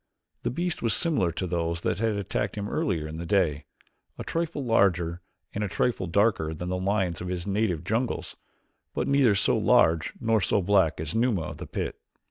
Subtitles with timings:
[0.41, 3.65] The beast was similar to those that had attacked him earlier in the day,
[4.17, 5.21] a trifle larger
[5.53, 8.35] and a trifle darker than the lions of his native jungles,
[8.95, 12.01] but neither so large nor so black as Numa of the pit.